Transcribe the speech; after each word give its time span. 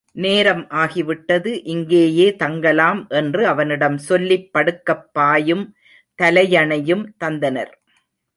நேரம் 0.15 0.67
ஆகிவிட்டது 0.69 1.59
இங்கேயே 1.63 2.35
தங்கலாம் 2.35 3.07
என்று 3.09 3.47
அவனிடம் 3.47 3.97
சொல்லிப் 3.97 4.49
படுக்கப் 4.53 5.05
பாயும் 5.11 5.75
தலையணையும் 6.19 7.05
தந்தனர். 7.23 7.71